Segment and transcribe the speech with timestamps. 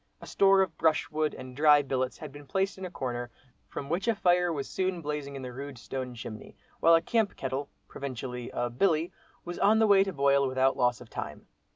[0.19, 3.29] A store of brushwood and dry billets had been placed in a corner,
[3.67, 7.35] from which a fire was soon blazing in the rude stone chimney, while a camp
[7.35, 9.11] kettle (provincially a "billy")
[9.45, 11.45] was on the way to boil without loss of time.